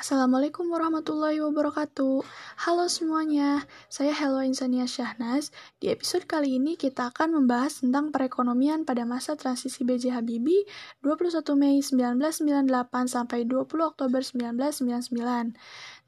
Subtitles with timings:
[0.00, 2.24] Assalamualaikum warahmatullahi wabarakatuh.
[2.64, 5.52] Halo semuanya, saya Hello Insania Syahnas.
[5.76, 10.16] Di episode kali ini kita akan membahas tentang perekonomian pada masa transisi B.J.
[10.16, 10.64] Habibie
[11.04, 13.60] 21 Mei 1998 sampai 20
[13.92, 15.52] Oktober 1999.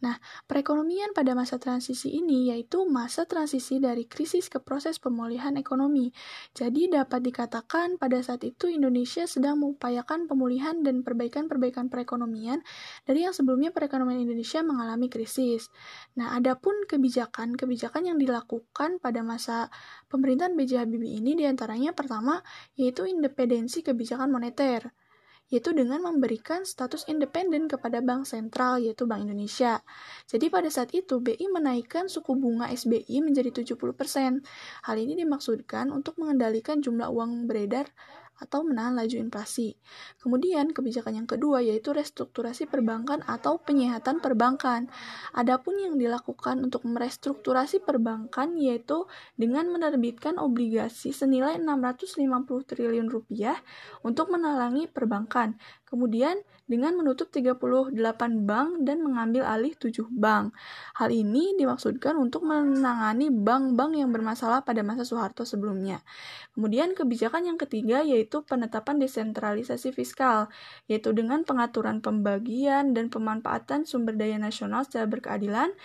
[0.02, 0.18] Nah,
[0.50, 6.10] perekonomian pada masa transisi ini yaitu masa transisi dari krisis ke proses pemulihan ekonomi.
[6.58, 12.66] Jadi dapat dikatakan pada saat itu Indonesia sedang mengupayakan pemulihan dan perbaikan-perbaikan perekonomian
[13.06, 15.70] dari yang sebelumnya perekonomian Indonesia mengalami krisis.
[16.18, 19.70] Nah, adapun kebijakan-kebijakan yang dilakukan pada masa
[20.10, 20.82] pemerintahan B.J.
[20.82, 22.42] Habibie ini di antaranya pertama
[22.74, 24.90] yaitu independensi kebijakan moneter
[25.52, 29.84] yaitu dengan memberikan status independen kepada bank sentral, yaitu Bank Indonesia.
[30.24, 34.40] Jadi pada saat itu, BI menaikkan suku bunga SBI menjadi 70%.
[34.88, 37.92] Hal ini dimaksudkan untuk mengendalikan jumlah uang beredar
[38.42, 39.78] atau menahan laju inflasi.
[40.18, 44.90] Kemudian, kebijakan yang kedua yaitu restrukturasi perbankan atau penyehatan perbankan.
[45.30, 49.06] Adapun yang dilakukan untuk merestrukturasi perbankan yaitu
[49.38, 52.18] dengan menerbitkan obligasi senilai 650
[52.66, 53.54] triliun rupiah
[54.02, 55.54] untuk menalangi perbankan.
[55.92, 57.92] Kemudian dengan menutup 38
[58.48, 60.56] bank dan mengambil alih 7 bank.
[60.96, 66.00] Hal ini dimaksudkan untuk menangani bank-bank yang bermasalah pada masa Soeharto sebelumnya.
[66.56, 70.48] Kemudian kebijakan yang ketiga yaitu penetapan desentralisasi fiskal,
[70.88, 75.76] yaitu dengan pengaturan pembagian dan pemanfaatan sumber daya nasional secara berkeadilan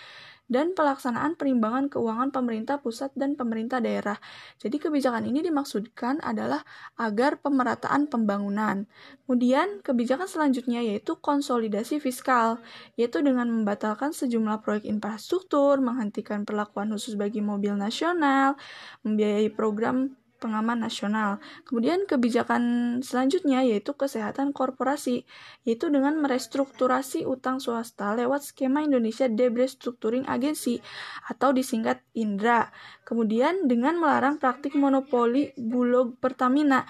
[0.47, 4.15] dan pelaksanaan perimbangan keuangan pemerintah pusat dan pemerintah daerah.
[4.57, 6.63] Jadi kebijakan ini dimaksudkan adalah
[6.95, 8.87] agar pemerataan pembangunan.
[9.27, 12.63] Kemudian kebijakan selanjutnya yaitu konsolidasi fiskal,
[12.95, 18.55] yaitu dengan membatalkan sejumlah proyek infrastruktur, menghentikan perlakuan khusus bagi mobil nasional,
[19.03, 21.41] membiayai program pengaman nasional.
[21.65, 22.61] Kemudian kebijakan
[23.01, 25.25] selanjutnya yaitu kesehatan korporasi,
[25.65, 30.81] yaitu dengan merestrukturasi utang swasta lewat skema Indonesia Debt Restructuring Agency
[31.29, 32.69] atau disingkat INDRA.
[33.05, 36.85] Kemudian dengan melarang praktik monopoli Bulog Pertamina.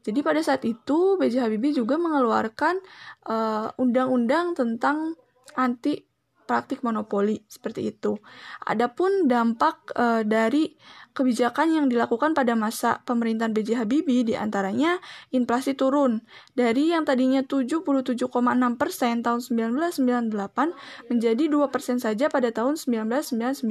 [0.00, 1.44] Jadi pada saat itu B.J.
[1.44, 2.80] Habibie juga mengeluarkan
[3.28, 5.12] eh, undang-undang uh, tentang
[5.60, 6.09] anti
[6.50, 8.18] praktik monopoli seperti itu.
[8.66, 10.74] Adapun dampak e, dari
[11.14, 13.78] kebijakan yang dilakukan pada masa pemerintahan B.J.
[13.78, 14.98] Habibie di antaranya
[15.30, 16.26] inflasi turun
[16.58, 18.26] dari yang tadinya 77,6
[18.74, 23.62] persen tahun 1998 menjadi 2 persen saja pada tahun 1999.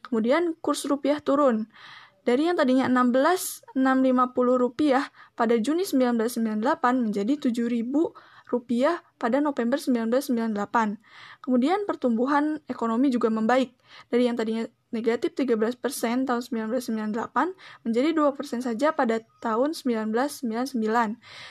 [0.00, 1.68] Kemudian kurs rupiah turun
[2.24, 3.76] dari yang tadinya 16.650
[4.60, 6.60] rupiah pada Juni 1998
[7.08, 7.88] menjadi 7.000
[8.48, 10.98] rupiah pada November 1998.
[11.44, 13.76] Kemudian pertumbuhan ekonomi juga membaik
[14.08, 15.76] dari yang tadinya negatif 13%
[16.24, 16.40] tahun
[16.72, 20.80] 1998 menjadi 2% saja pada tahun 1999.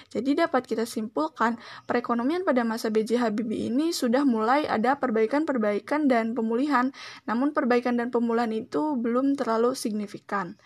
[0.10, 3.22] Jadi dapat kita simpulkan perekonomian pada masa B.J.
[3.22, 6.90] Habibie ini sudah mulai ada perbaikan-perbaikan dan pemulihan,
[7.30, 10.58] namun perbaikan dan pemulihan itu belum terlalu signifikan.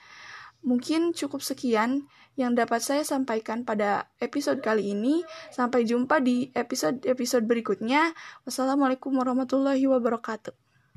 [0.62, 2.06] Mungkin cukup sekian
[2.40, 5.26] yang dapat saya sampaikan pada episode kali ini.
[5.50, 8.14] Sampai jumpa di episode-episode berikutnya.
[8.48, 10.71] Wassalamualaikum warahmatullahi wabarakatuh.